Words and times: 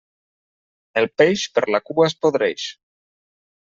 El 1.01 1.07
peix 1.21 1.43
per 1.57 1.65
la 1.75 1.83
cua 1.91 2.07
es 2.13 2.17
podreix. 2.25 2.67